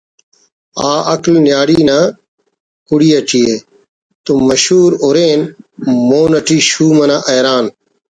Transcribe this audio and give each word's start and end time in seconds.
آ 0.89 0.91
عقل 1.13 1.33
نیاڑی 1.45 1.79
نا 1.87 1.99
کڑی 2.87 3.09
ٹی 3.27 3.41
ءِ 3.53 3.63
تو 4.25 4.31
مشہور 4.47 4.91
ارین 5.03 5.39
مون 6.07 6.31
اَٹی 6.39 6.57
شوم 6.69 6.97
انا 7.03 7.17
حیران 7.29 7.65